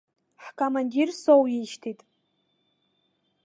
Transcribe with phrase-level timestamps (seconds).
[0.43, 1.99] Ҳкомандир соуишьҭит.